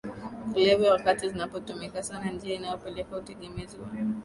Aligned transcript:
kulevya 0.53 0.91
wakati 0.93 1.29
zinapotumika 1.29 2.03
sana 2.03 2.31
njia 2.31 2.55
inayopelekea 2.55 3.17
utegemezi 3.17 3.77
wa 3.77 3.89